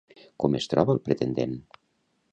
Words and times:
Com 0.43 0.55
es 0.59 0.69
troba 0.71 0.95
el 0.97 1.03
pretendent? 1.09 1.57